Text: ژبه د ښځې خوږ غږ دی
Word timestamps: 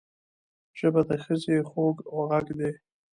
ژبه 0.77 1.01
د 1.09 1.11
ښځې 1.23 1.55
خوږ 1.69 1.95
غږ 2.27 2.47
دی 2.59 2.71